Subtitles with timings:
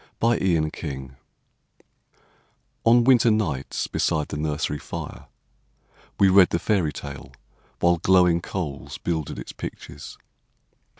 [0.19, 1.11] A Fairy Tale
[2.85, 5.27] On winter nights beside the nursery fire
[6.19, 7.31] We read the fairy tale,
[7.81, 10.17] while glowing coals Builded its pictures.